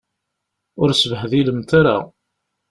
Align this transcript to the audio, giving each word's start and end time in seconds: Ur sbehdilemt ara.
Ur 0.81 0.89
sbehdilemt 1.01 1.71
ara. 1.79 1.97